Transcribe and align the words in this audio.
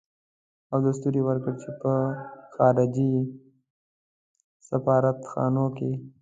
او 0.71 0.77
دستور 0.85 1.13
يې 1.17 1.23
ورکړ 1.27 1.53
چې 1.63 1.69
په 1.81 1.91
خارجي 2.53 3.13
سفارت 4.67 5.19
خانو 5.31 5.65
کې. 5.77 5.91